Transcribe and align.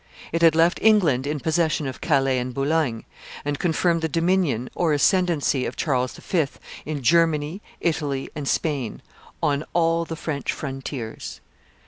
It 0.31 0.41
had 0.41 0.55
left 0.55 0.79
England 0.81 1.27
in 1.27 1.39
possession 1.39 1.85
of 1.85 2.01
Calais 2.01 2.39
and 2.39 2.55
Boulogne, 2.55 3.05
and 3.45 3.59
confirmed 3.59 4.01
the 4.01 4.09
dominion 4.09 4.67
or 4.73 4.93
ascendency 4.93 5.63
of 5.63 5.75
Charles 5.75 6.15
V. 6.17 6.47
in 6.87 7.03
Germany, 7.03 7.61
Italy, 7.81 8.27
and 8.35 8.47
Spain, 8.47 9.03
on 9.43 9.63
all 9.75 10.03
the 10.05 10.15
French 10.15 10.51
frontiers. 10.53 11.39